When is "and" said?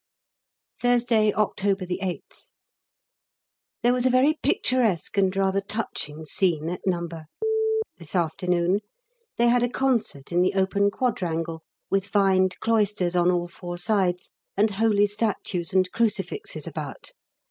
5.19-5.35, 14.57-14.71, 15.71-15.91